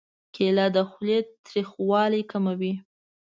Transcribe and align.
کېله 0.35 0.65
د 0.75 0.77
خولې 0.89 1.19
تریخوالی 1.45 2.21
کموي. 2.31 2.73